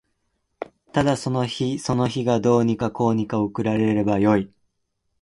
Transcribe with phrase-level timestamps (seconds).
[0.93, 4.51] ただその日その日がどうにかこうにか送られればよい